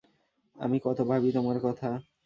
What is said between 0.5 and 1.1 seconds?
আমি কত